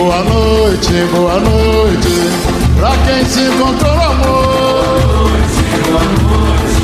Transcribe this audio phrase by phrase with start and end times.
[0.00, 2.08] boa noite, boa noite.
[2.78, 4.80] Pra quem se encontrou no amor.
[4.80, 6.80] Boa noite, boa noite.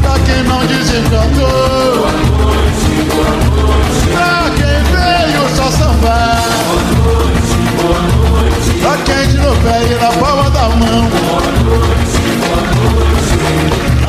[0.00, 1.96] Pra quem não desencantou.
[1.96, 4.00] Boa noite, boa noite.
[4.14, 6.40] Pra quem veio só sambar.
[6.66, 8.70] Boa noite, boa noite.
[8.80, 11.10] Pra quem tirou pé e na palma da mão.
[11.10, 12.96] Boa noite, boa noite.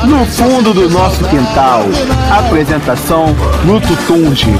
[0.08, 1.84] No fundo do nosso quintal,
[2.30, 3.36] apresentação
[3.66, 4.56] Luto Tunge.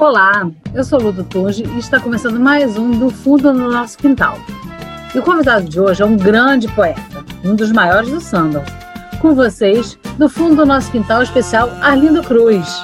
[0.00, 4.38] Olá, eu sou Ludo Tunge e está começando mais um do Fundo no Nosso Quintal.
[5.14, 8.64] E o convidado de hoje é um grande poeta, um dos maiores do samba.
[9.20, 12.82] Com vocês, do Fundo do Nosso Quintal especial Arlindo Cruz.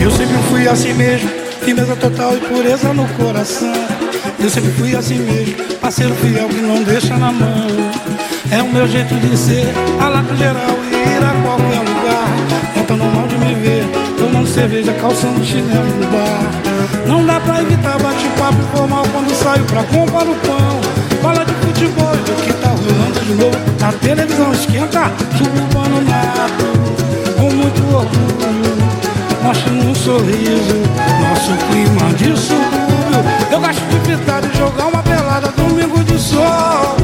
[0.00, 1.28] Eu sempre fui assim mesmo,
[1.62, 4.07] firmeza total e pureza no coração.
[4.40, 7.66] Eu sempre fui assim mesmo, parceiro fiel que não deixa na mão.
[8.50, 9.66] É o meu jeito de ser,
[10.00, 12.86] alaco geral e ir a qualquer lugar.
[12.86, 13.84] Tão normal de me ver,
[14.16, 17.06] tomando cerveja, calçando chinelo no bar.
[17.06, 20.80] Não dá pra evitar bate-papo formal quando saio pra comprar o pão.
[21.20, 23.58] Fala de futebol e do que tá rolando de novo.
[23.80, 28.37] Na televisão esquenta, suburbano nato, com muito orgulho
[29.48, 30.76] mostra um sorriso,
[31.22, 33.24] nosso clima de subúrbio.
[33.50, 36.96] Eu gosto de fritar e jogar uma pelada domingo de sol.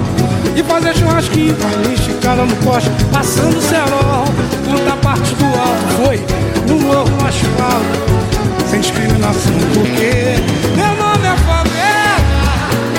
[0.54, 4.26] E fazer churrasquinho a esticada no poste, passando cerol.
[4.62, 6.20] Tanta parte do alto foi
[6.68, 10.36] no morro asfalto, sem discriminação, porque
[10.76, 12.20] meu nome é favela,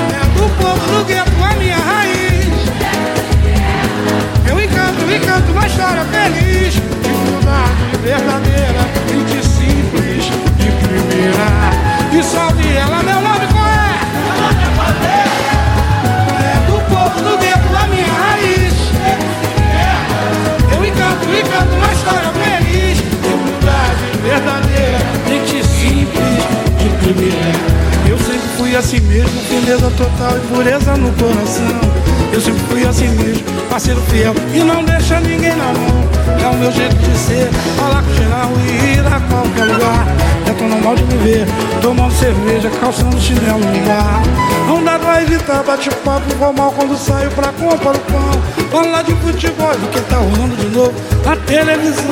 [0.09, 2.47] é do povo do gueto, a minha raiz.
[4.49, 8.75] Eu encanto, encanto uma história feliz, de verdadeira,
[28.75, 31.80] fui assim mesmo, firmeza total e pureza no coração.
[32.34, 36.09] Eu sempre fui assim mesmo, parceiro fiel e não deixa ninguém na mão.
[36.44, 40.08] É o meu jeito de ser, falar com geral e ir a qualquer lugar.
[40.47, 41.47] É tão normal de me ver,
[41.81, 44.22] tomando cerveja, calçando chinelo no bar.
[44.68, 48.54] Não dá pra evitar bate-papo formal quando saio pra comprar o pão.
[48.72, 50.94] Falar de futebol do que tá rolando de novo
[51.24, 52.03] na televisão.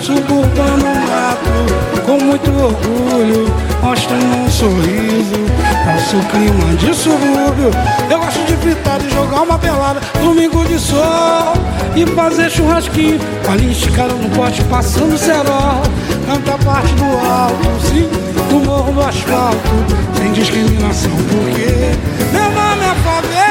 [0.00, 3.52] Suburbano mato, com muito orgulho,
[3.82, 5.46] mostrando um sorriso.
[5.86, 7.70] Nosso clima de subúrbio.
[8.10, 11.54] Eu gosto de fritar e jogar uma pelada, domingo de sol.
[11.94, 15.82] E fazer churrasquinho, com a linha esticada no pote, passando cerol.
[16.26, 18.08] Canta a parte do alto, sim,
[18.50, 19.70] do morro do asfalto,
[20.16, 21.96] sem discriminação, porque
[22.32, 23.45] meu nome é favela,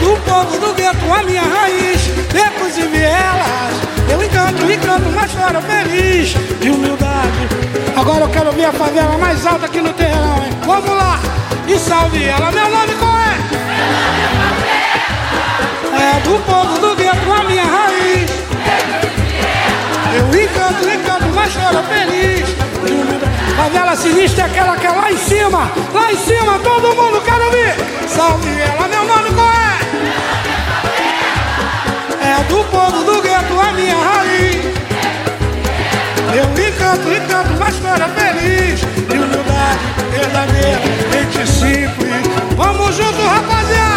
[0.00, 2.02] do povo do gueto, a minha raiz,
[2.32, 3.74] becos e vielas.
[4.10, 7.48] Eu encanto, encanto uma história feliz, de humildade.
[7.96, 10.52] Agora eu quero ouvir a favela mais alta aqui no terrão, hein?
[10.66, 11.20] Vamos lá!
[11.68, 13.36] E salve ela, meu nome qual é?
[16.02, 18.30] É do povo do gueto, a minha raiz.
[20.16, 22.48] Eu encanto, encanto uma história feliz.
[22.84, 23.54] de humildade.
[23.56, 27.40] Favela sinistra é aquela que é lá em cima, lá em cima, todo mundo quer
[27.40, 27.74] ouvir.
[28.08, 29.59] Salve ela, meu nome qual é?
[32.30, 34.64] É do povo do gueto, a minha raiz.
[36.32, 38.80] Eu encanto, encanto uma história feliz.
[39.08, 39.80] De humildade
[40.12, 40.80] verdadeira,
[41.10, 42.22] gente simples.
[42.56, 43.89] Vamos junto, rapaziada.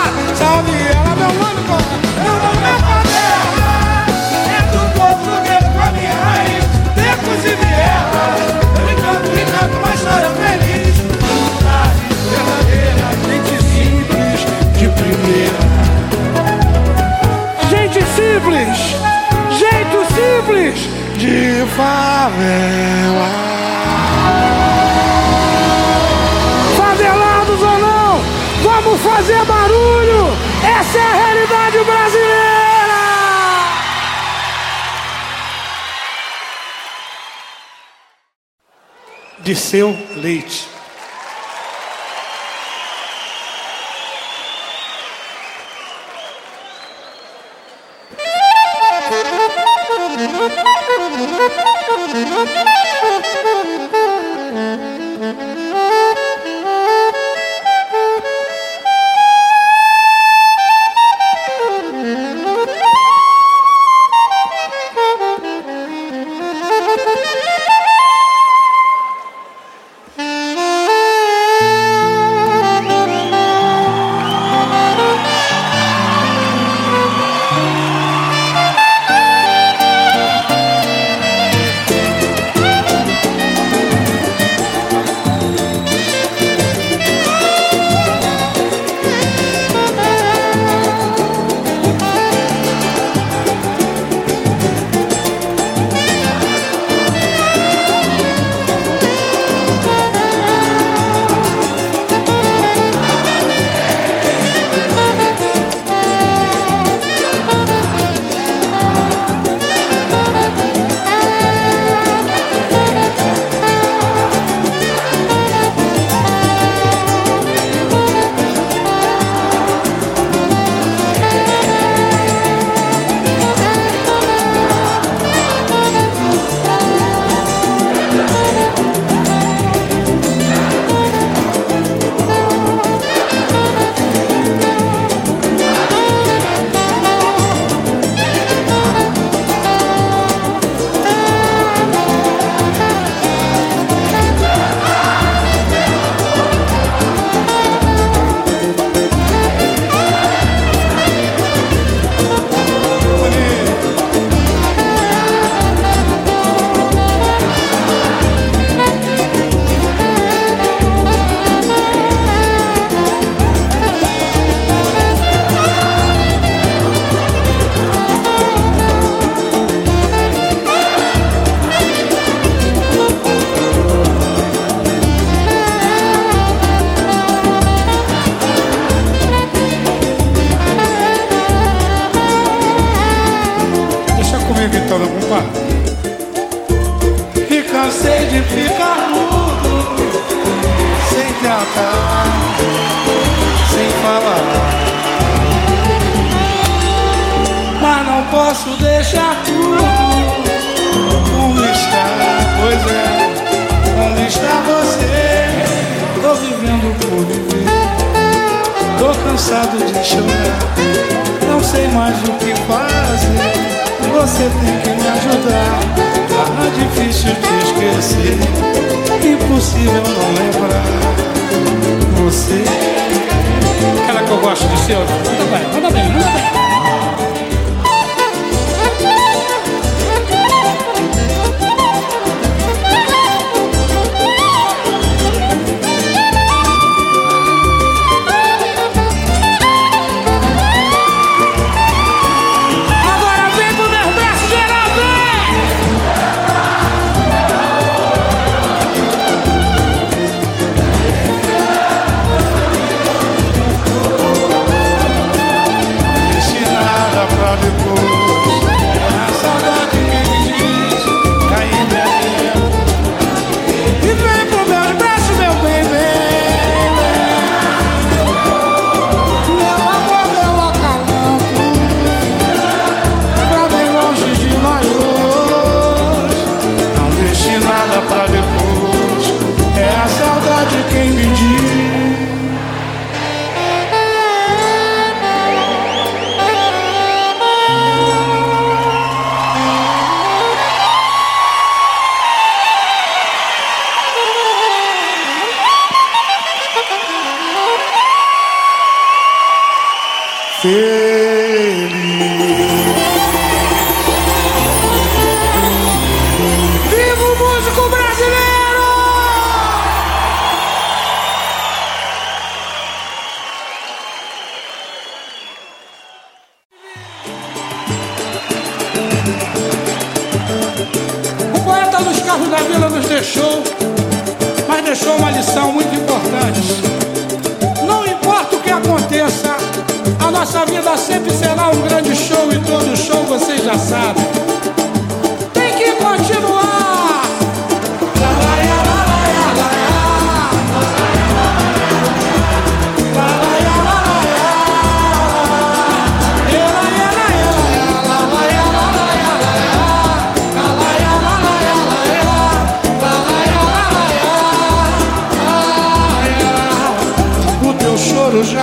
[21.75, 23.29] Favela.
[26.77, 28.21] Favelados ou não,
[28.63, 30.27] vamos fazer barulho.
[30.63, 32.43] Essa é a realidade brasileira.
[39.39, 40.72] De seu leite.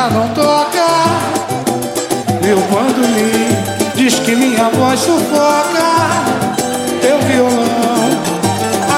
[0.09, 0.87] Não toca.
[2.43, 3.57] Meu bandolim
[3.95, 5.91] diz que minha voz sufoca.
[7.03, 8.11] Teu violão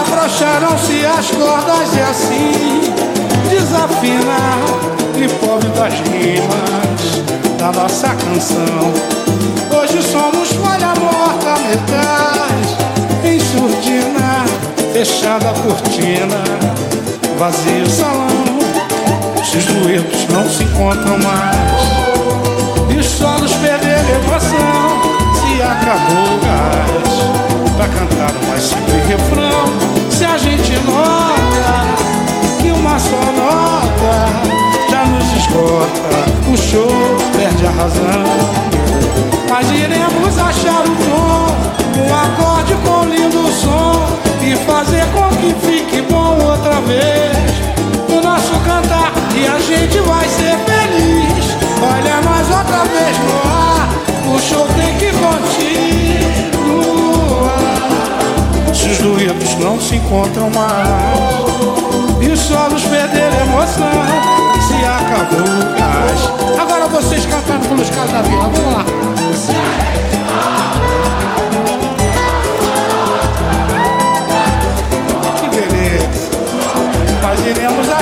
[0.00, 2.94] afrouxaram-se as cordas e assim
[3.50, 4.38] desafina
[5.16, 7.22] e pobre das rimas
[7.58, 8.92] da nossa canção.
[9.76, 12.76] Hoje somos folha morta, metais
[13.24, 14.44] em surdina,
[14.92, 16.42] fechada a cortina,
[17.38, 18.41] vazio salão.
[19.54, 21.82] Os duetos não se encontram mais.
[22.88, 25.02] E os solos perderam emoção
[25.34, 27.72] Se acabou o gás.
[27.76, 31.84] Pra cantar um mais simples refrão Se a gente nota
[32.60, 34.28] Que uma só nota
[34.90, 38.24] Já nos esgota O show perde a razão.
[39.50, 44.06] Mas iremos achar o tom Um acorde com lindo som
[44.42, 47.31] E fazer com que fique bom outra vez
[49.34, 51.56] E a gente vai ser feliz.
[51.82, 53.88] Olha nós outra vez no ar.
[54.34, 55.62] O show tem que continuar.
[58.74, 61.42] Se os duetos não se encontram mais.
[62.20, 63.90] E os solos perderam emoção.
[64.68, 66.20] Se acabou o gás.
[66.60, 68.84] Agora vocês cantando pelos caras da vila Vamos lá.
[75.40, 76.30] Que beleza.
[77.22, 78.01] Mas iremos achar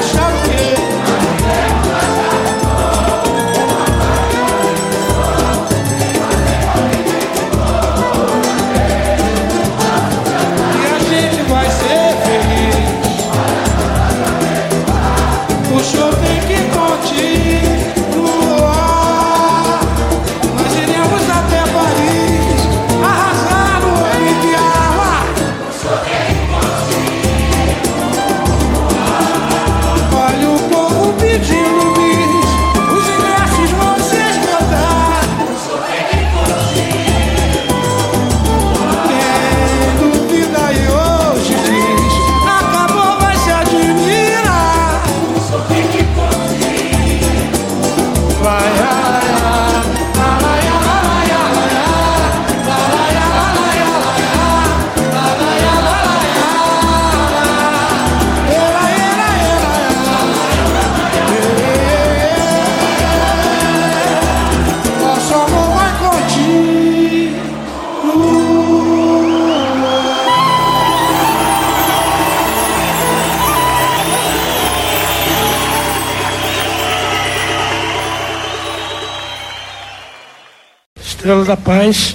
[81.50, 82.14] da Paz,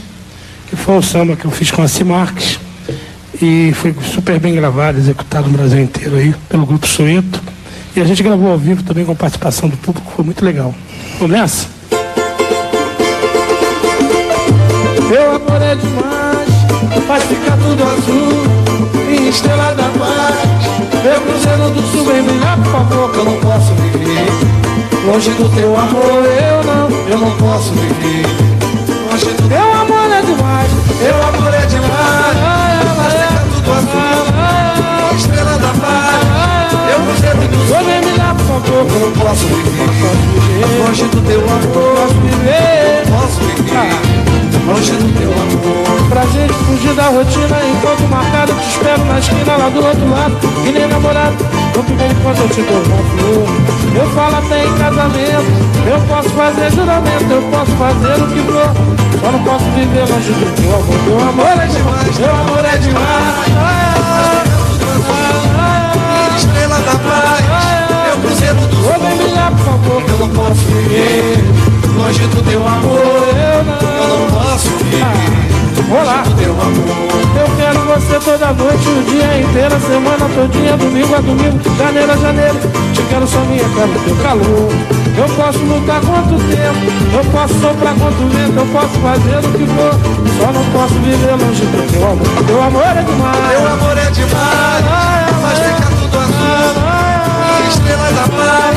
[0.69, 2.57] que foi um samba que eu fiz com a Cimarques
[3.41, 7.41] e foi super bem gravado, executado no Brasil inteiro aí, pelo Grupo Soeto.
[7.97, 10.73] E a gente gravou ao vivo também com participação do público, foi muito legal.
[11.19, 11.67] Vamos nessa?
[15.09, 20.35] Meu amor é demais, faz ficar tudo azul, minha estrela da paz.
[21.03, 24.27] Meu cruzeiro do sul vem brilhar, por favor, que eu não posso viver.
[25.05, 28.55] Longe do teu amor, eu não, eu não posso viver.
[29.15, 32.35] Longe teu amor é demais, teu amor é demais.
[33.13, 36.69] Ficar tudo azul, estrela da paz.
[37.65, 39.87] Sul vem brilhar, por favor, que eu não posso viver.
[40.85, 43.95] Longe do teu amor, posso viver, posso viver.
[44.67, 47.57] Longe do teu amor Pra gente fugir da rotina.
[47.65, 50.37] Enquanto marcado te espero na esquina lá do outro lado.
[50.65, 51.35] E nem namorado
[51.75, 53.75] No primeiro enquanto eu te dou uma flor.
[53.95, 55.45] Eu falo até em casamento
[55.87, 58.71] Eu posso fazer juramento Eu posso fazer o que for.
[59.21, 60.99] Só não posso viver longe do teu amor.
[61.05, 63.75] Teu amor é demais Teu amor é demais.
[66.37, 67.45] Estrela da paz
[68.07, 68.83] Meu cruzeiro do sul.
[69.63, 70.03] favor.
[70.07, 75.34] Eu não posso viver Longe do teu amor, eu não, eu não posso viver.
[75.85, 77.15] Teu amor.
[77.37, 82.11] Eu quero você toda noite, o dia inteiro, a semana todinha, domingo a domingo, janeiro
[82.11, 82.57] a janeiro.
[82.91, 84.71] Te quero só minha, quero teu calor.
[85.15, 89.65] Eu posso lutar quanto tempo, eu posso soprar quanto vento, eu posso fazer o que
[89.67, 89.93] for.
[90.39, 92.27] Só não posso viver longe do teu amor.
[92.47, 93.49] Teu amor é demais.
[93.49, 94.85] Teu amor é demais.
[95.41, 96.75] Faz ficar tudo azul.
[97.69, 98.73] Estrela da paz.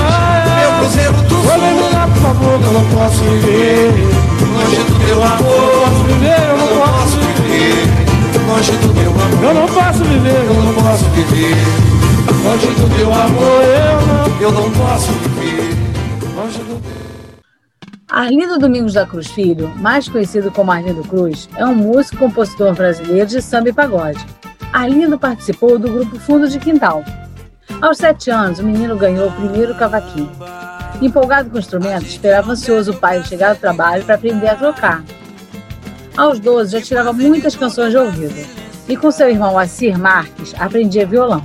[0.60, 5.68] Meu cruzeiro do sul por favor, eu não posso viver longe do teu amor.
[5.84, 6.57] Posso viver,
[8.58, 9.44] longe do teu amor.
[9.44, 11.54] Eu não posso viver, eu não posso viver
[12.42, 13.62] longe do teu amor.
[13.62, 15.76] Eu não, eu não posso viver
[16.34, 16.82] longe do
[18.10, 22.74] Arlindo Domingos da Cruz Filho, mais conhecido como Arlindo Cruz, é um músico e compositor
[22.74, 24.24] brasileiro de samba e pagode.
[24.72, 27.04] Arlindo participou do grupo Fundo de Quintal.
[27.80, 30.30] Aos sete anos, o menino ganhou o primeiro cavaquinho.
[31.00, 35.04] Empolgado com o instrumento, esperava ansioso o pai chegar do trabalho para aprender a tocar.
[36.18, 38.34] Aos 12, já tirava muitas canções de ouvido
[38.88, 41.40] e com seu irmão Assir Marques aprendia violão.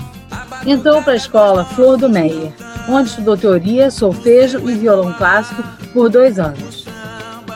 [0.65, 2.51] Entrou para a escola Flor do Meyer,
[2.89, 5.63] onde estudou teoria, solfejo e violão clássico
[5.94, 6.88] por dois anos.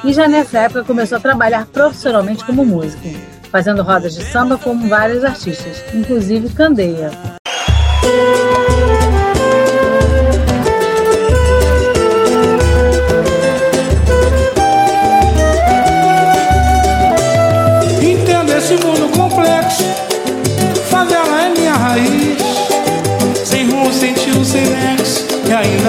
[0.03, 3.09] E já nessa época começou a trabalhar profissionalmente como músico,
[3.51, 7.09] fazendo rodas de samba com vários artistas, inclusive Candeia.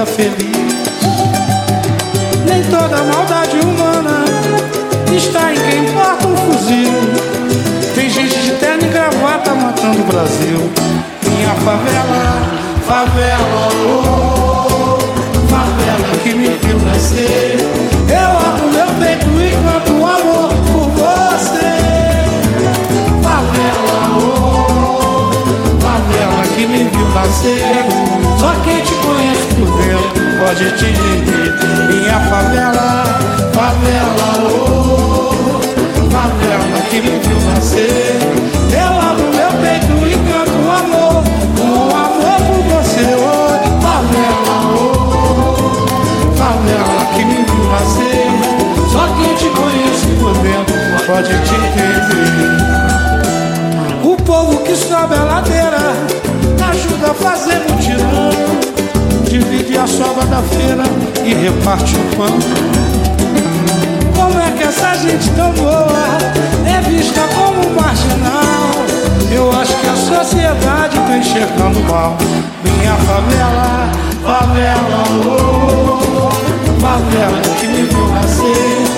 [0.06, 0.74] Feliz.
[2.46, 4.24] Nem toda maldade humana
[5.14, 6.92] está em quem porta um fuzil.
[7.94, 10.70] Tem gente de terno e gravata matando o Brasil.
[11.22, 12.42] Minha favela,
[12.86, 14.98] favela, oh,
[15.48, 17.77] favela que me viu nascer.
[28.38, 31.48] Só quem te conhece por dentro pode te entender.
[31.88, 33.04] Minha favela,
[33.52, 35.60] favela, oh,
[36.10, 38.18] favela que me viu nascer.
[38.72, 41.24] Eu abro meu peito e canto amor,
[41.60, 48.28] um amor por você, oh, favela, oh, favela que me viu nascer.
[48.92, 52.48] Só quem te conhece por dentro pode te entender.
[54.04, 55.96] O povo que sobe a ladeira
[56.70, 58.68] ajuda a fazer mutirão
[59.28, 60.84] Divide a sobra da feira
[61.22, 62.38] e reparte o pão.
[64.16, 66.18] Como é que essa gente tão boa
[66.66, 68.70] é vista como marginal?
[69.30, 72.16] Eu acho que a sociedade tá enxergando mal.
[72.64, 73.90] Minha favela,
[74.24, 76.30] favela, oh,
[76.80, 78.97] favela que me viu nascer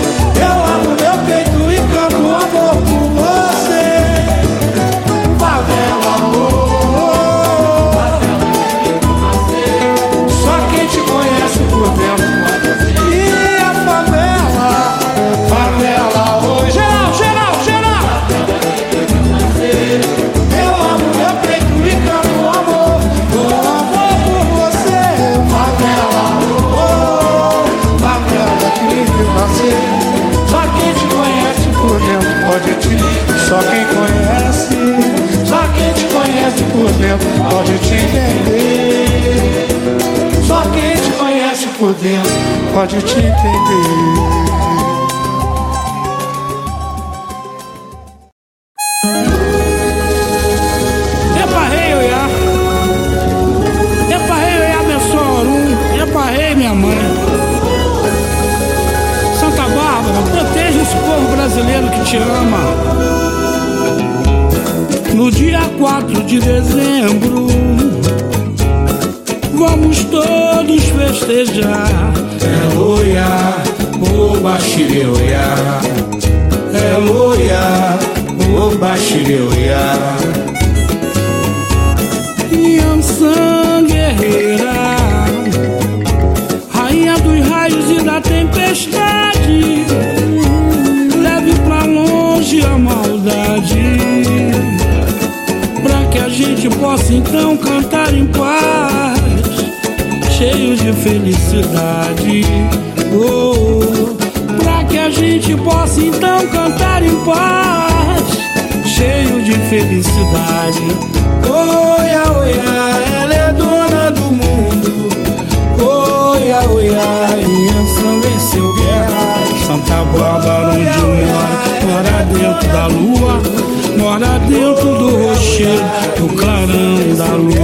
[124.10, 125.84] mora dentro do rochedo,
[126.18, 127.59] do clarão da lua.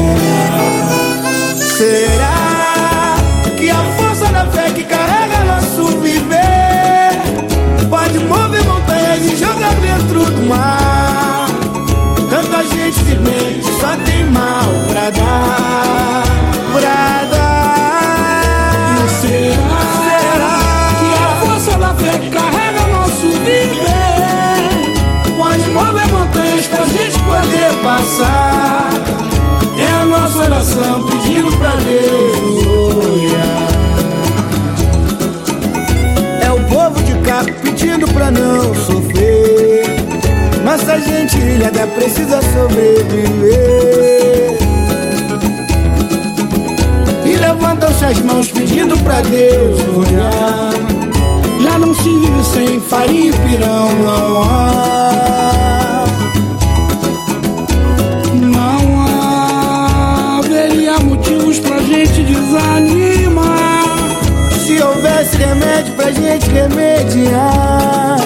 [40.96, 44.56] Nossa gente ilhada precisa sobreviver.
[47.26, 50.72] E levantam-se as mãos pedindo pra Deus olhar.
[51.62, 56.06] já não se vive sem Farinha e pirão não há.
[58.40, 59.04] Não
[60.38, 63.84] haveria motivos pra gente desanimar.
[64.64, 68.25] Se houvesse remédio pra gente remediar.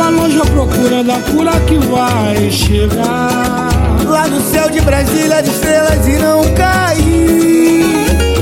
[0.00, 3.68] Vai longe a procura da cura que vai chegar.
[4.08, 7.84] Lá no céu de Brasília as estrelas irão cair.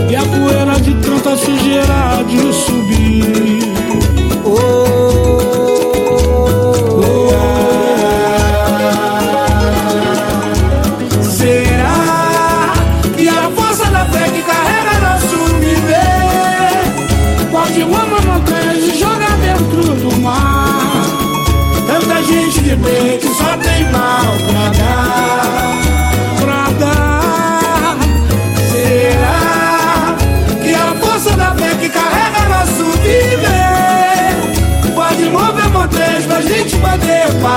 [0.09, 3.68] E a poeira de tanta sujeira de subir.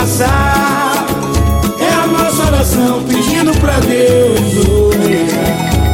[0.02, 1.06] Passar?
[1.80, 4.68] É a nossa oração pedindo pra Deus.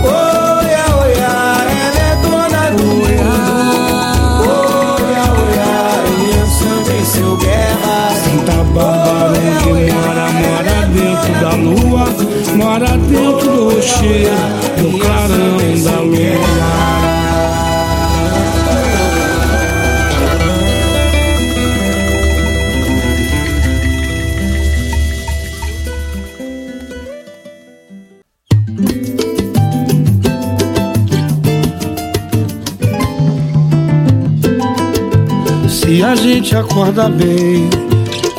[0.03, 3.05] Oia, oia, ela é dona do mundo.
[4.47, 5.71] Oia, oia,
[6.37, 7.95] Yansan venceu guerra.
[8.23, 12.05] Santa Bárbara onde mora, mora dentro da lua.
[12.55, 14.41] Mora dentro do rochedo,
[14.81, 16.76] do clarão da lua.
[36.77, 37.67] Acorda bem,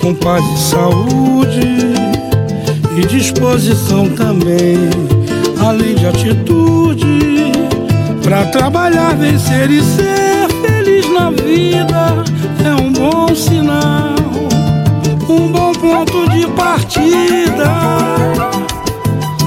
[0.00, 1.60] com paz e saúde
[2.96, 4.78] e disposição também,
[5.60, 7.50] além de atitude,
[8.22, 12.22] pra trabalhar, vencer e ser feliz na vida
[12.64, 14.14] é um bom sinal,
[15.28, 17.72] um bom ponto de partida.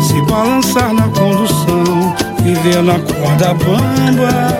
[0.05, 4.51] Se balançar na condução, viver na corda bamba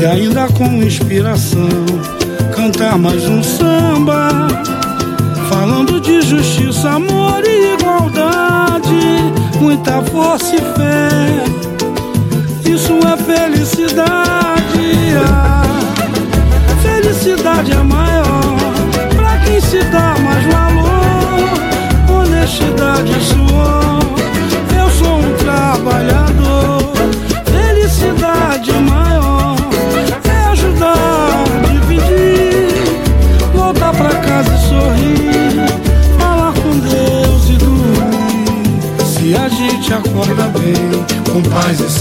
[0.00, 2.23] e ainda com inspiração
[2.64, 4.48] cantar mais um samba
[5.50, 11.10] falando de justiça, amor e igualdade, muita força e fé.
[12.64, 14.14] Isso é felicidade.
[16.72, 18.56] A felicidade é maior
[19.14, 22.18] pra quem se dá mais valor.
[22.18, 23.83] Honestidade é suor.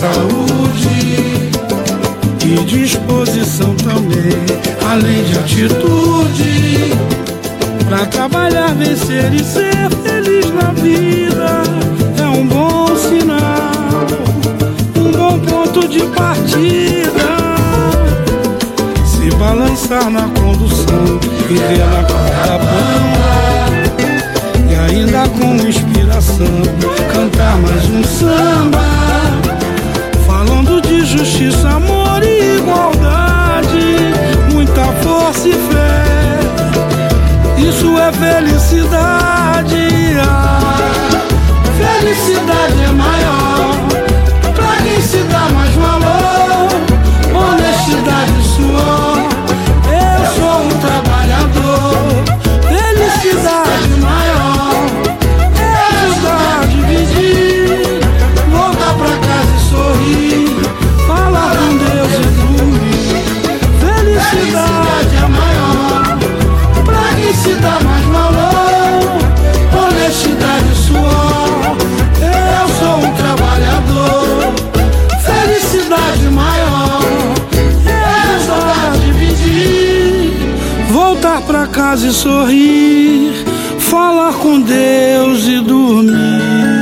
[0.03, 1.51] Saúde
[2.45, 4.35] e disposição também,
[4.91, 6.93] além de atitude,
[7.87, 11.63] Pra trabalhar, vencer e ser feliz na vida
[12.17, 14.07] é um bom sinal,
[14.97, 17.37] um bom ponto de partida.
[19.05, 22.63] Se balançar na condução, viver na corda
[24.67, 26.47] e ainda com inspiração
[27.13, 28.82] cantar mais um samba,
[35.43, 36.03] força e fé.
[37.69, 39.87] Isso é felicidade.
[40.21, 40.77] Ah,
[41.77, 43.22] felicidade é maior
[81.93, 83.33] pra casa e sorrir,
[83.79, 86.73] falar com Deus e dormir.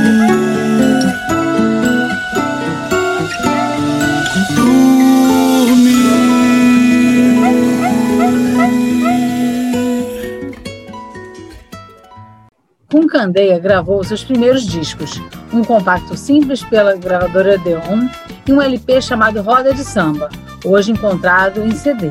[13.08, 15.20] Candeia gravou seus primeiros discos,
[15.52, 18.08] um compacto simples pela gravadora Deon
[18.48, 20.30] e um LP chamado Roda de Samba,
[20.64, 22.10] hoje encontrado em CD.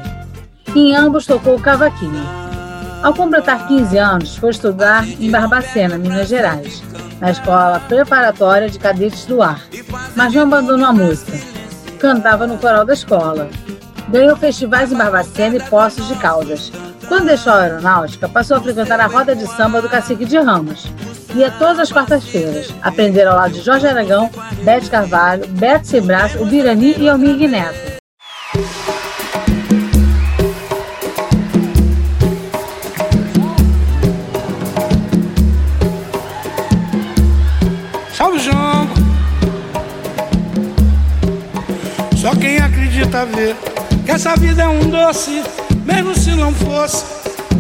[0.74, 2.41] Em ambos tocou cavaquinho.
[3.04, 6.84] Ao completar 15 anos, foi estudar em Barbacena, Minas Gerais,
[7.20, 9.60] na Escola Preparatória de Cadetes do Ar,
[10.16, 11.34] mas não abandonou a música.
[11.98, 13.50] Cantava no coral da escola.
[14.10, 16.72] Ganhou festivais em Barbacena e Poços de Caldas.
[17.08, 20.88] Quando deixou a aeronáutica, passou a frequentar a roda de samba do Cacique de Ramos.
[21.34, 24.30] Ia todas as quartas-feiras, aprender ao lado de Jorge Aragão,
[24.64, 28.01] Bete Carvalho, Beto Sebras, o e Almir Neto.
[43.22, 43.56] Acredita vê
[44.06, 45.44] Que essa vida é um doce
[45.86, 47.06] Mesmo se não fosse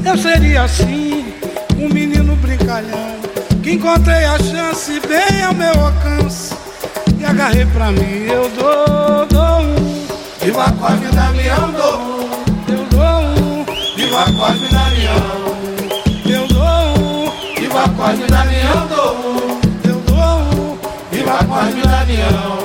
[0.06, 1.34] Eu seria assim
[1.78, 3.15] Um menino brincalhão
[3.62, 6.54] Que encontrei a chance Bem ao meu alcance
[7.19, 10.08] E agarrei pra mim Eu dou, dou um
[10.41, 15.52] Viva com a vida leão dou um Eu dou um Viva com a vida leão
[16.26, 18.43] Eu dou Viva com a vida
[18.89, 20.80] dou um Eu dou
[21.12, 22.61] Viva a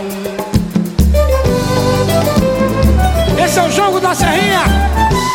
[3.47, 4.65] Esse é o jogo da Serrinha.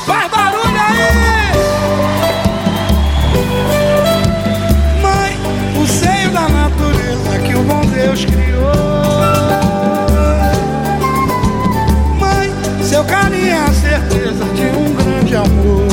[0.05, 1.53] Faz barulho aí!
[5.01, 5.39] Mãe,
[5.81, 8.73] o seio da natureza que o bom Deus criou.
[12.19, 12.51] Mãe,
[12.83, 15.87] seu carinho é a certeza de um grande amor.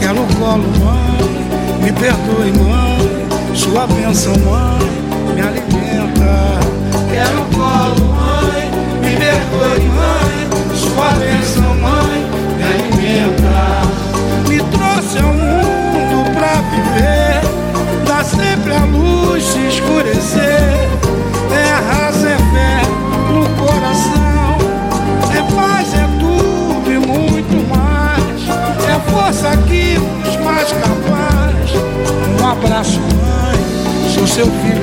[0.00, 3.54] Quero o colo, mãe, me perdoe, mãe.
[3.54, 4.80] Sua bênção, mãe,
[5.32, 5.91] me alimenta.
[34.42, 34.81] Seu filho,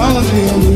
[0.00, 0.69] dali Malandreando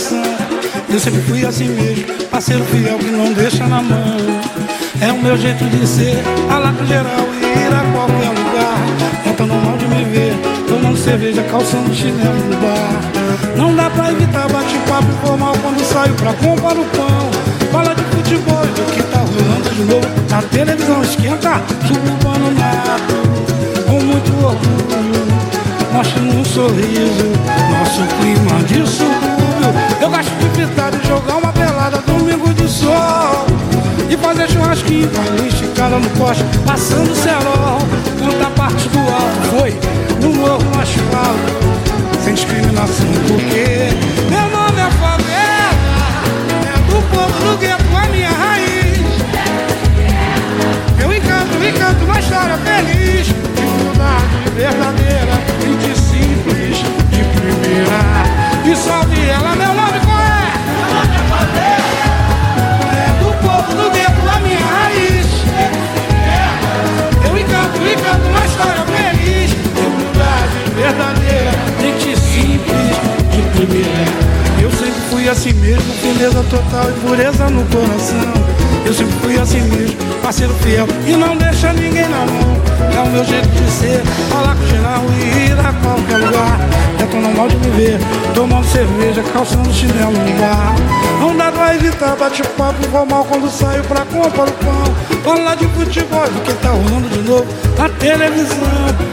[0.00, 0.22] coração.
[0.88, 4.16] Eu sempre fui assim mesmo, parceiro fiel que não deixa na mão.
[5.00, 9.26] É o meu jeito de ser, alaco geral e ir a qualquer lugar.
[9.26, 10.34] Não tá normal de me ver,
[10.66, 13.56] tomando cerveja, calçando chinelo no bar.
[13.56, 17.30] Não dá pra evitar bate-papo formal quando saio pra comprar o pão.
[17.70, 20.08] Fala de futebol e do que tá rolando de novo.
[20.28, 24.80] Na televisão esquenta, suburbano nato, com muito orgulho
[25.92, 27.32] mostre um sorriso,
[27.70, 29.29] nosso clima de subúrbio.
[30.60, 33.46] De e jogar uma pelada domingo de sol.
[34.10, 37.78] E fazer churrasquinho a esticada no poste, passando cerol.
[38.18, 39.70] Canta parte do alto, foi
[40.20, 43.88] no morro no asfalto, sem discriminação, porque
[44.28, 45.72] meu nome é favela,
[46.68, 49.00] é do povo do gueto, a minha raiz.
[51.02, 53.26] Eu encanto, encanto uma história feliz
[54.44, 55.32] De verdadeira
[55.62, 56.76] Gente simples,
[57.08, 59.69] de primeira E salve ela, meu
[68.10, 71.50] encanto uma história feliz De humildade verdadeira
[71.80, 74.30] Gente simples, de primeira
[74.60, 78.34] eu sempre fui assim mesmo, firmeza total e pureza no coração.
[78.84, 82.60] Eu sempre fui assim mesmo, parceiro fiel e não deixa ninguém na mão.
[82.94, 86.60] É o meu jeito de ser, falar com geral e ir a qualquer lugar.
[87.02, 87.98] É tão normal de me ver,
[88.34, 90.99] tomando cerveja, calçando chinelo no bar.
[92.10, 95.22] Dá pra evitar bate-papo informal quando saio pra comprar o pão.
[95.22, 97.46] Falar de futebol, do que tá rolando de novo
[97.78, 98.58] na televisão.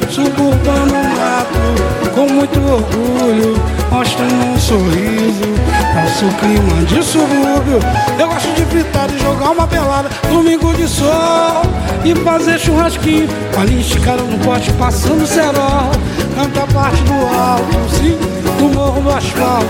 [0.09, 5.45] Suburbano mato, com muito orgulho, mostrando um sorriso.
[5.93, 7.79] Nosso clima de subúrbio.
[8.17, 11.61] Eu gosto de fritar e jogar uma pelada, domingo de sol.
[12.03, 15.91] E fazer churrasquinho, com a no pote, passando cerol.
[16.35, 18.17] Canta parte do alto, sim,
[18.57, 19.67] do morro do asfalto,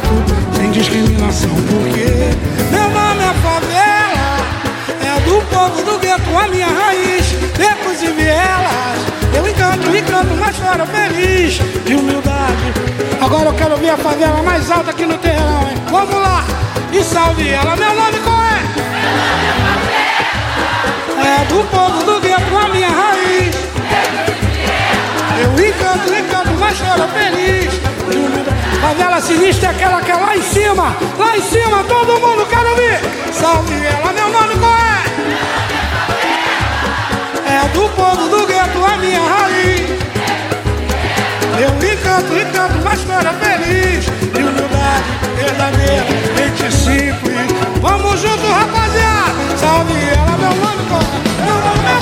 [0.55, 2.96] sem discriminação, porque
[3.27, 4.37] é favela.
[5.03, 7.25] É do povo do gueto, a minha raiz,
[7.57, 8.99] becos e vielas.
[9.35, 12.73] Eu encanto, encanto uma história feliz de humildade.
[13.21, 15.77] Agora eu quero ver a favela mais alta aqui no terrão, hein?
[15.89, 16.45] Vamos lá!
[16.91, 18.61] E salve ela, meu nome qual é?
[21.19, 23.55] É do povo do gueto, a minha raiz.
[25.39, 27.71] Eu encanto, encanto uma história feliz
[28.09, 28.66] de humildade.
[28.81, 32.65] Favela sinistra é aquela que é lá em cima, lá em cima, todo mundo quer
[32.65, 32.99] ouvir.
[33.33, 35.03] Salve ela, meu nome qual é?
[37.55, 39.97] É do povo do gueto, a minha raiz.
[41.59, 45.05] Eu encanto, encanto uma história feliz de humildade
[45.35, 46.05] verdadeira,
[46.37, 47.47] gente simples.
[47.81, 49.33] Vamos junto, rapaziada.
[49.57, 51.03] Salve ela, meu nome qual é?
[51.45, 51.97] Meu nome é.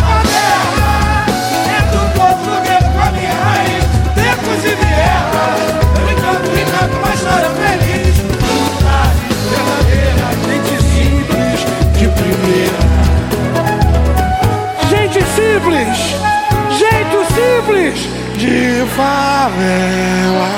[1.77, 3.83] É do povo do gueto, a minha raiz.
[4.13, 5.59] Becos e vielas.
[5.99, 6.49] Eu encanto,
[12.15, 12.79] primeira.
[14.89, 15.97] Gente simples,
[16.77, 17.95] jeito simples
[18.37, 20.49] de favela.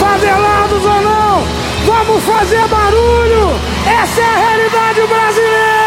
[0.00, 1.42] Favelados ou não,
[1.86, 3.50] vamos fazer barulho.
[3.86, 5.78] Essa é a realidade brasileira.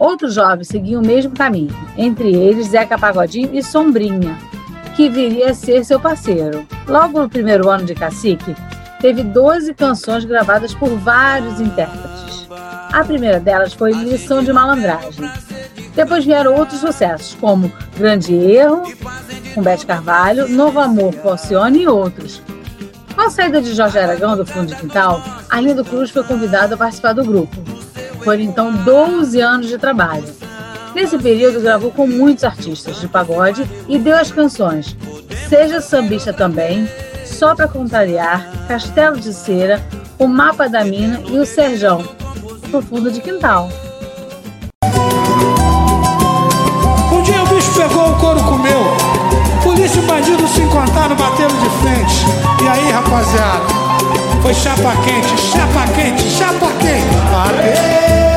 [0.00, 4.38] Outros jovens seguiam o mesmo caminho, entre eles Zeca Pagodinho e Sombrinha,
[5.00, 6.66] que viria a ser seu parceiro.
[6.86, 8.54] Logo no primeiro ano de Cacique,
[9.00, 12.46] teve 12 canções gravadas por vários intérpretes.
[12.92, 15.26] A primeira delas foi Lição de Malandragem.
[15.94, 18.82] Depois vieram outros sucessos, como Grande Erro,
[19.54, 22.42] com Bete Carvalho, Novo Amor, Falcione e outros.
[23.14, 26.76] Com a saída de Jorge Aragão do Fundo de Quintal, Arlindo Cruz foi convidado a
[26.76, 27.56] participar do grupo.
[28.22, 30.49] Foram então 12 anos de trabalho.
[30.94, 34.96] Nesse período, gravou com muitos artistas de pagode e deu as canções
[35.48, 36.88] Seja Sambista Também,
[37.24, 39.80] Só Pra Contrariar, Castelo de Cera,
[40.18, 42.04] O Mapa da Mina e o Serjão,
[42.70, 43.68] pro fundo de quintal.
[47.12, 48.80] Um dia o bicho pegou, o couro comeu.
[49.62, 52.24] Polícia e bandido se encontraram, bateram de frente.
[52.62, 53.64] E aí, rapaziada?
[54.42, 57.16] Foi chapa quente, chapa quente, chapa quente.
[57.30, 58.29] Bateu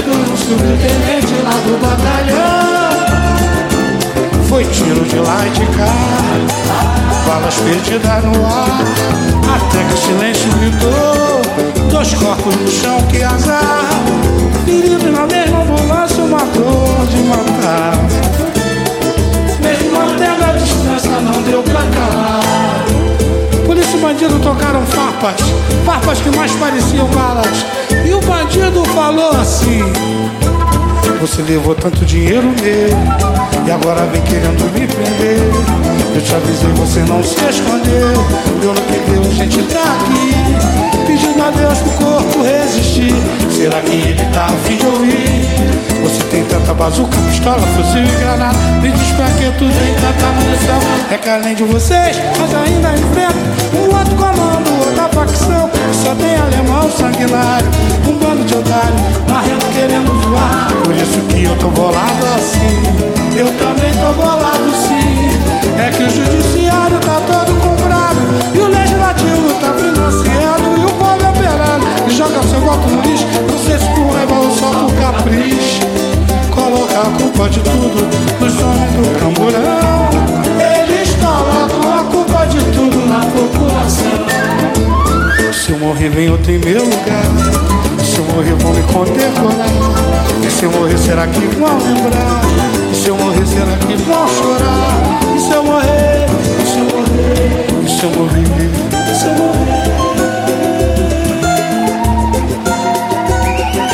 [0.00, 3.00] de frente, o bandido subtenente lá do batalhão.
[4.48, 5.94] Foi tiro de lá e de cá,
[7.26, 8.80] balas perdidas no ar.
[9.54, 11.42] Até que o silêncio gritou,
[11.90, 13.84] dois corpos no chão, que azar.
[14.64, 17.94] Ferido na mesma ambulância, uma dor de matar.
[19.62, 22.40] Mesmo mantendo a distância, não deu pra calar.
[23.66, 25.36] Polícia e bandido tocaram farpas,
[25.84, 27.64] farpas que mais pareciam balas.
[28.04, 29.82] E o bandido falou assim:
[31.20, 35.38] Você levou tanto dinheiro meu, e agora vem querendo me prender.
[36.14, 38.12] Eu te avisei, você não se escondeu.
[38.62, 43.14] Eu não perdeu, a gente tá aqui, pedindo a Deus pro corpo resistir.
[43.50, 45.80] Será que ele tá a fim de ouvir?
[46.02, 50.26] Você tem tanta bazuca, pistola, fuzil e granada Me diz pra que tu tem tanta
[50.32, 50.80] munição
[51.10, 53.42] É que além de vocês, nós ainda enfrentamos
[53.74, 57.68] Um outro comando, outra facção Só tem alemão sanguinário
[58.06, 58.94] Um bando de otário,
[59.28, 60.68] marrendo querendo voar.
[60.84, 62.82] Por isso que eu tô bolado assim.
[63.36, 65.30] Eu também tô bolado sim.
[65.78, 68.18] É que o judiciário tá todo comprado
[68.54, 73.02] E o legislativo tá financiando E o povo é operando E joga seu voto no
[73.02, 73.26] lixo.
[73.48, 75.80] Não sei se por raiva ou só por capricho.
[76.50, 78.08] Coloca a culpa de tudo
[78.40, 80.10] nos homens do camburão.
[80.60, 84.19] Eles colocam a culpa de tudo na população
[85.52, 87.24] Se eu morrer vem outro em meu lugar.
[88.04, 89.66] Se eu morrer vão me condecorar.
[90.46, 92.42] E se eu morrer será que vão lembrar?
[92.90, 95.00] E se eu morrer será que vão chorar?
[95.36, 96.26] E se eu morrer,
[96.62, 98.44] e se eu morrer, e se eu morrer,
[99.10, 99.80] e se eu morrer?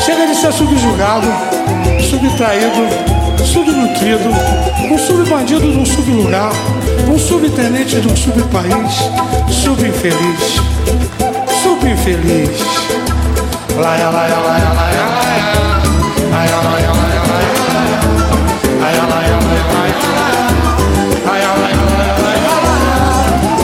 [0.01, 1.27] Chega de ser subjugado
[2.09, 2.87] subtraído,
[3.45, 4.29] subnutrido,
[4.91, 6.51] um subbandido de um sublugar,
[7.09, 9.09] um subtenente de um subpaís,
[9.49, 10.61] subinfeliz,
[11.61, 12.49] subinfeliz.
[13.77, 16.57] Laia, laia, laia, laia, laia,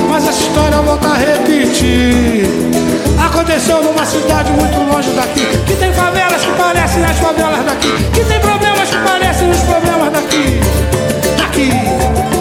[0.09, 2.47] Mas essa história volta a repetir.
[3.25, 8.23] Aconteceu numa cidade muito longe daqui Que tem favelas que parecem as favelas daqui Que
[8.25, 10.59] tem problemas que parecem os problemas Daqui,
[11.37, 12.32] daqui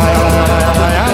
[0.00, 1.09] ay, ay, ay, ay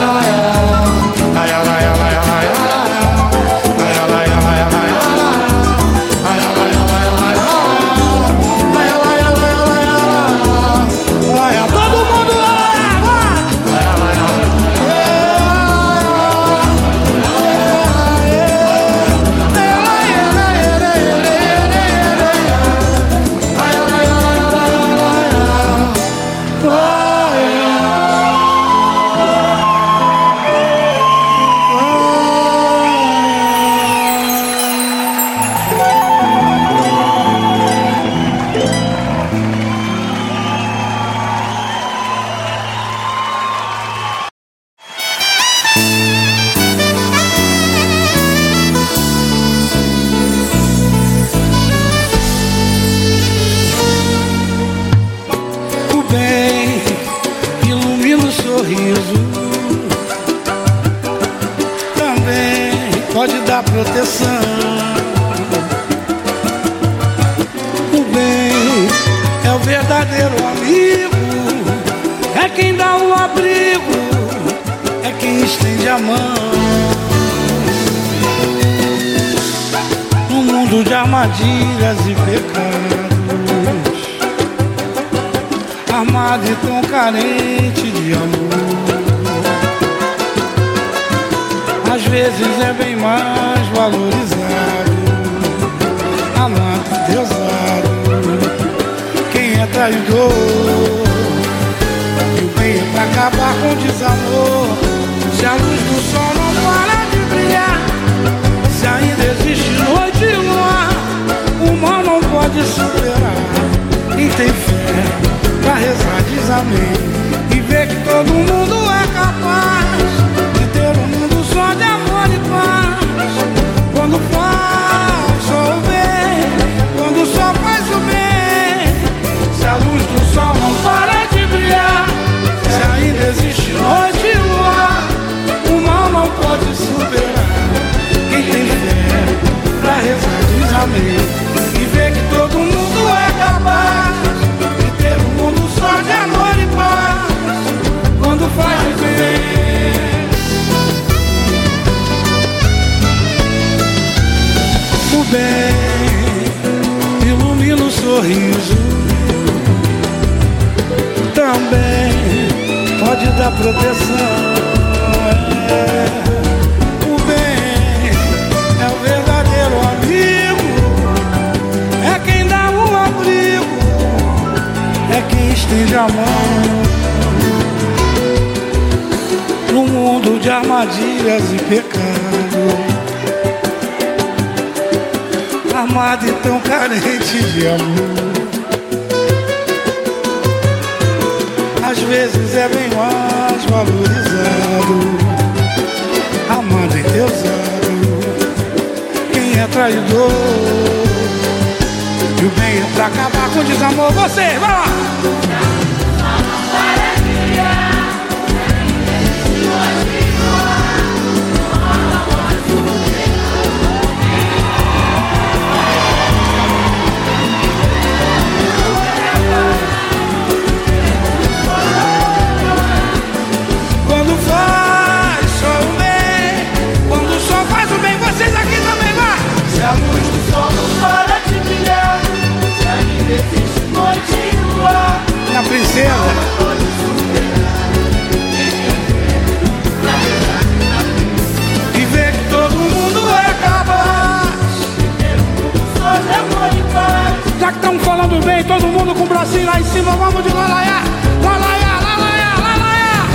[249.37, 251.03] bracinho lá em cima, vamos de lalaiá,
[251.43, 253.27] lalaiá, lalaiá, lalaiá.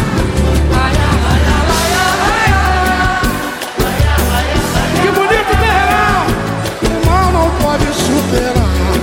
[4.99, 6.25] Que bonito terreirão.
[6.89, 8.95] O mal não pode superar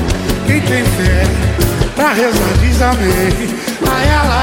[0.46, 1.24] quem tem fé
[1.94, 3.30] pra rezar diz amém.
[3.80, 4.37] Laia, laia,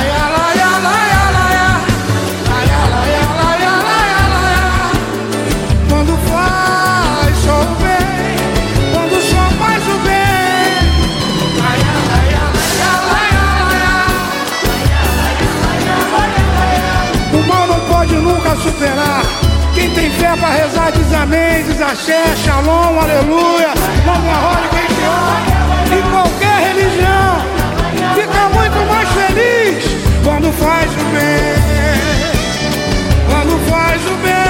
[18.65, 19.21] superar.
[19.73, 23.73] Quem tem fé pra rezar diz amém, diz axé, shalom, aleluia.
[24.05, 25.97] Vamos a roda, quem te ama.
[25.97, 27.35] Em qualquer religião
[28.15, 29.85] fica muito mais feliz
[30.23, 31.55] quando faz o bem.
[33.29, 34.44] Quando faz o bem.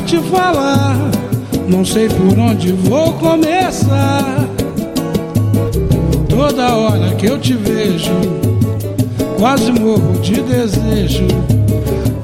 [0.00, 0.96] Te falar,
[1.68, 4.44] não sei por onde vou começar.
[6.28, 8.12] Toda hora que eu te vejo,
[9.38, 11.26] quase morro de desejo.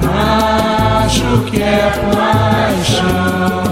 [0.01, 3.63] Acho que é paixão.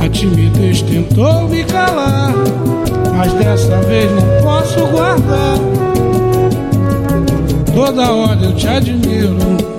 [0.00, 2.32] A timidez tentou me calar,
[3.16, 5.58] mas dessa vez não posso guardar.
[7.74, 9.77] Toda hora eu te admiro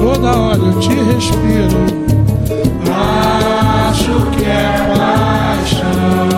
[0.00, 1.78] toda hora eu te respiro.
[3.88, 6.28] Acho que é paixão.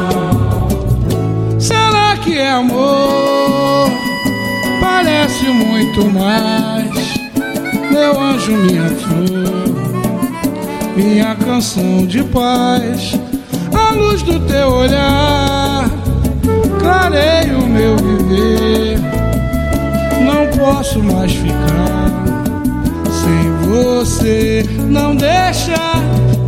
[1.59, 3.91] Será que é amor?
[4.81, 7.21] Parece muito mais.
[7.91, 9.65] Meu anjo, minha flor,
[10.97, 13.19] minha canção de paz.
[13.73, 15.89] A luz do teu olhar
[16.81, 18.99] clareia o meu viver.
[20.25, 22.00] Não posso mais ficar
[23.71, 24.69] você.
[24.89, 25.79] Não deixa,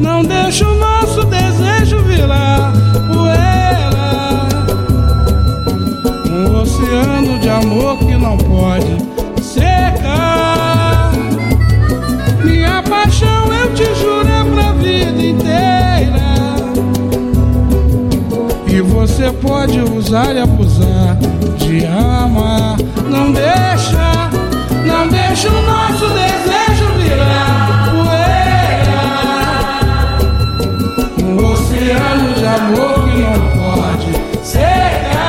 [0.01, 2.73] não deixa o nosso desejo virar
[3.07, 4.49] poeira.
[6.29, 8.97] Um oceano de amor que não pode
[9.41, 11.13] secar.
[12.45, 16.33] Minha paixão, eu te juro, é pra vida inteira.
[18.67, 21.17] E você pode usar e abusar
[21.57, 22.77] de amar.
[23.09, 24.31] Não deixa,
[24.85, 26.42] não deixa o nosso desejo.
[32.55, 34.11] Amor que não pode
[34.45, 35.23] secar.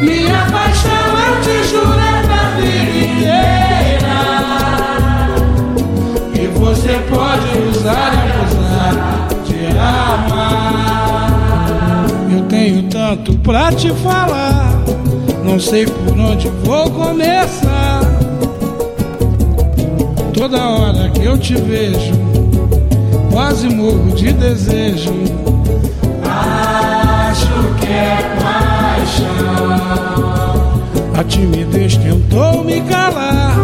[0.00, 4.20] Minha paixão eu te juro é pra vida inteira.
[6.34, 8.94] E você pode usar e abusar
[9.44, 11.30] de amar.
[12.30, 14.72] Eu tenho tanto pra te falar,
[15.44, 18.00] não sei por onde vou começar.
[20.32, 22.21] Toda hora que eu te vejo
[23.52, 25.12] quase morro de desejo.
[26.24, 29.76] Acho que é paixão.
[31.14, 33.54] A timidez tentou me calar,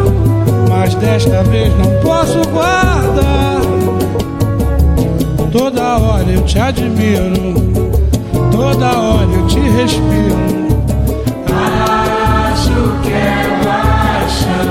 [0.69, 3.63] mas desta vez não posso guardar.
[5.51, 7.55] Toda hora eu te admiro,
[8.51, 10.37] toda hora eu te respiro.
[11.47, 13.59] Acho que é
[14.21, 14.69] paixão.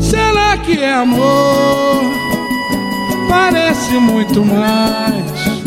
[0.00, 2.07] Será que é amor?
[3.28, 5.62] Parece muito mais.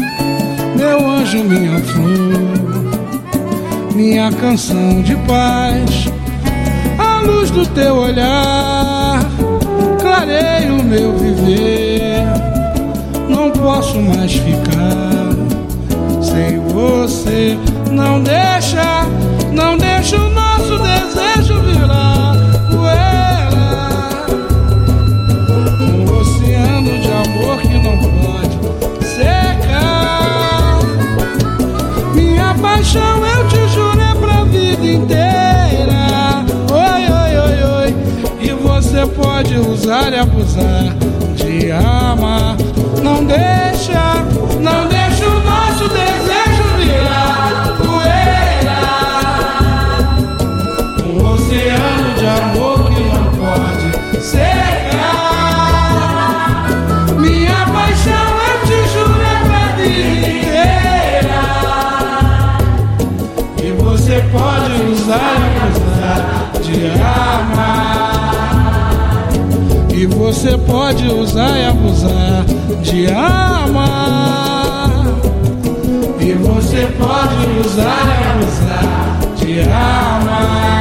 [0.75, 2.91] Meu anjo, minha flor,
[3.93, 6.09] minha canção de paz.
[6.97, 9.19] A luz do teu olhar
[10.01, 12.23] clareia o meu viver.
[13.29, 15.31] Não posso mais ficar
[16.21, 17.57] sem você.
[17.91, 19.05] Não deixa,
[19.51, 22.10] não deixa o nosso desejo virar
[39.15, 40.95] pode usar e abusar
[41.35, 42.55] de amar.
[43.01, 44.23] Não deixa,
[44.59, 45.00] não deixa
[70.31, 72.45] você pode usar e abusar
[72.81, 74.89] de amar.
[76.21, 80.71] E você pode usar e abusar de amar.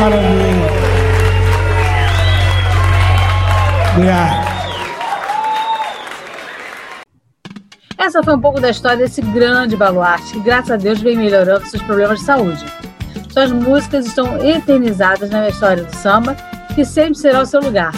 [0.00, 0.68] Maravilha.
[3.92, 4.37] Obrigado.
[8.18, 11.64] Essa foi um pouco da história desse grande baluarte que, graças a Deus, vem melhorando
[11.66, 12.64] seus problemas de saúde.
[13.32, 16.34] Suas músicas estão eternizadas na história do samba,
[16.74, 17.92] que sempre será o seu lugar.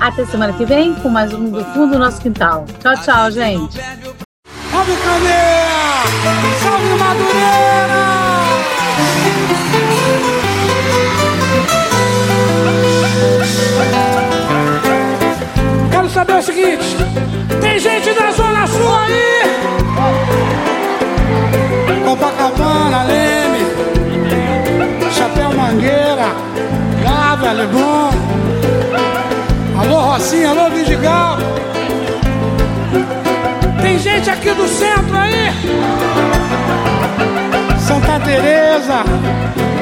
[0.00, 2.64] Até semana que vem com mais um do fundo do nosso quintal.
[2.80, 3.78] Tchau, tchau, gente.
[6.62, 8.07] Salve Madureira!
[16.18, 16.96] Saber o seguinte:
[17.60, 19.42] tem gente da Zona Sul aí?
[22.04, 23.64] Copacabana, Leme,
[25.12, 26.34] Chapéu Mangueira,
[27.02, 28.10] Gávea, Leblon.
[29.80, 31.38] Alô Rocinha, alô Vidigal.
[33.80, 35.52] Tem gente aqui do centro aí?
[37.78, 39.04] Santa Teresa,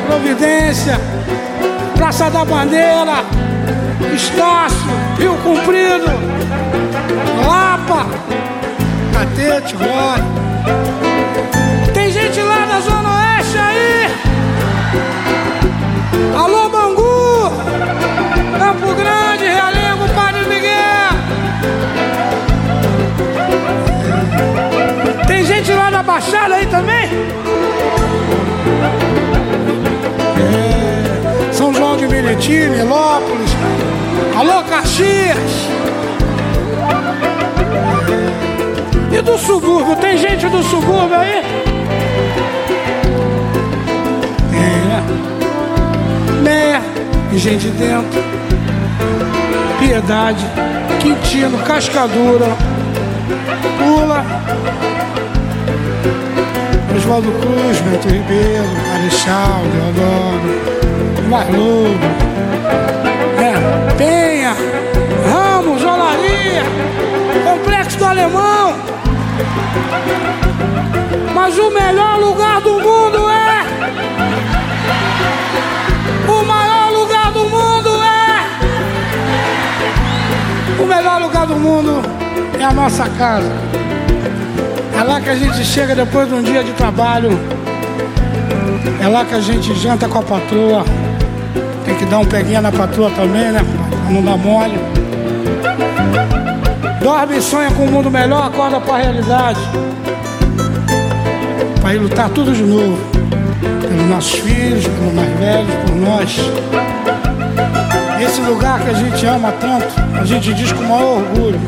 [0.06, 1.00] Providência,
[1.96, 3.24] Praça da Bandeira,
[4.14, 4.86] Estácio,
[5.18, 6.25] Rio Comprido,
[7.46, 8.06] Lapa,
[9.12, 10.24] Catete, Glória.
[11.92, 14.10] Tem gente lá da Zona Oeste aí?
[16.36, 17.50] Alô Bangu,
[18.58, 21.12] Campo Grande, Realengo, Padre Miguel.
[25.26, 27.08] Tem gente lá da Baixada aí também?
[30.38, 33.50] É, São João de Meriti, Milópolis.
[34.36, 35.66] Alô, Caxias.
[39.12, 39.96] E do subúrbio?
[39.96, 41.42] Tem gente do subúrbio aí?
[44.52, 45.02] É.
[46.42, 46.82] Meia
[47.32, 48.22] e gente dentro.
[49.78, 50.44] Piedade,
[51.00, 52.46] Quintino, Cascadura,
[53.78, 54.24] Pula,
[56.96, 62.06] Oswaldo Cruz, Bento Ribeiro, Marechal, Deodoro, Marludo,
[63.38, 64.56] é, Penha,
[65.30, 65.45] Ramos,
[66.36, 66.62] Olaria,
[67.44, 68.74] Complexo do Alemão.
[71.34, 73.64] Mas o melhor lugar do mundo é.
[76.28, 78.44] O maior lugar do mundo é.
[80.82, 82.02] O melhor lugar do mundo
[82.58, 83.52] é a nossa casa.
[84.98, 87.30] É lá que a gente chega depois de um dia de trabalho.
[89.02, 90.84] É lá que a gente janta com a patroa.
[91.84, 93.60] Tem que dar um peguinha na patroa também, né?
[93.60, 94.95] Pra não dar mole.
[97.06, 99.60] Dorme e sonha com um mundo melhor, acorda para a realidade.
[101.80, 102.98] Para ir lutar tudo de novo.
[103.80, 106.36] Pelos nossos filhos, pelos mais velhos, por nós.
[108.20, 109.86] Esse lugar que a gente ama tanto,
[110.20, 111.60] a gente diz com o maior orgulho.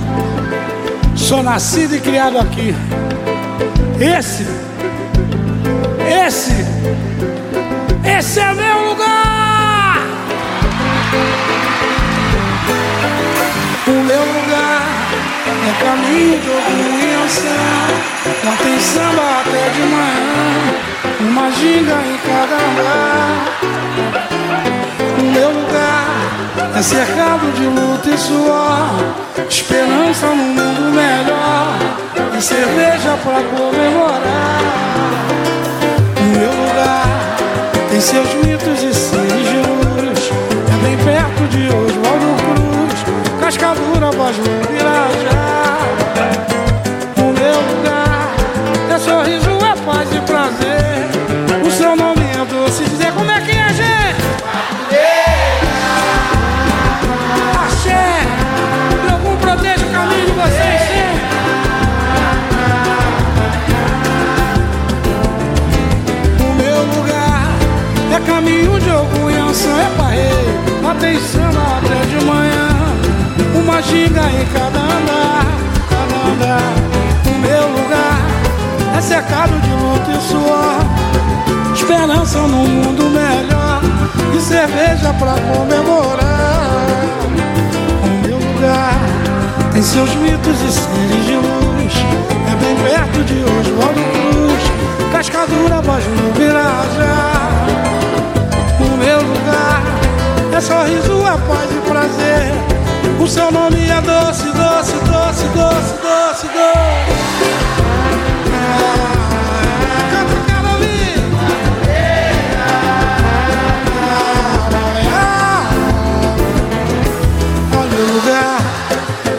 [1.14, 2.74] Sou nascido e criado aqui.
[4.00, 4.44] Esse,
[6.26, 6.66] esse,
[8.04, 8.77] esse é meu
[15.74, 16.98] caminho de algum
[18.44, 20.48] Não tem samba até de manhã
[21.20, 23.46] Uma ginga em cada andar
[25.18, 25.98] O meu lugar
[26.76, 28.88] é cercado de luta e suor
[29.48, 31.78] Esperança num mundo melhor
[32.36, 34.62] E cerveja pra comemorar.
[36.16, 37.36] O meu lugar
[37.90, 40.30] tem seus mitos e de luz
[40.72, 45.47] É bem perto de Oswaldo Cruz Cascadura, voz no
[85.18, 86.86] pra comemorar
[88.04, 88.94] O meu lugar
[89.72, 91.94] Tem seus mitos e seres de luz
[92.46, 97.38] É bem perto de Oswaldo Cruz Cascadura, voz no Virajá
[98.80, 99.82] o meu lugar
[100.54, 102.52] é sorriso, é paz e prazer.
[103.20, 106.78] O seu nome é doce, doce, doce, doce, doce, doce.
[108.78, 109.17] canta,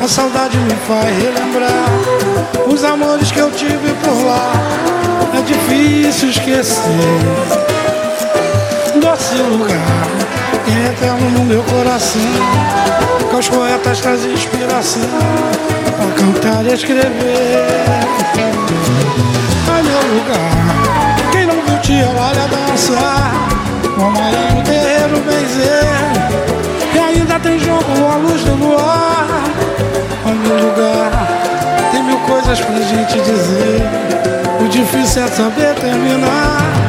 [0.10, 1.86] saudade me faz relembrar
[2.68, 4.52] os amores que eu tive por lá.
[5.38, 6.82] É difícil esquecer.
[9.00, 10.08] Doce lugar
[10.68, 12.22] é eterno no meu coração.
[13.30, 15.04] Que os poetas trazem inspiração
[15.96, 17.68] Pra cantar e escrever.
[19.68, 23.32] É meu lugar Quem não viu tia, olha dançar.
[23.96, 25.86] Com Marinho Terreiro benzer.
[26.96, 29.10] E ainda tem jogo à luz do luar
[30.26, 31.12] É meu lugar.
[31.92, 33.82] Tem mil coisas pra gente dizer.
[34.64, 36.89] O difícil é saber terminar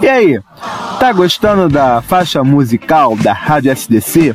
[0.00, 0.40] E aí,
[1.00, 4.34] tá gostando da faixa musical da Rádio SDC?